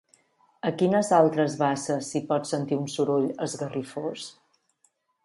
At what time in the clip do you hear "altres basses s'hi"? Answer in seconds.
1.17-2.21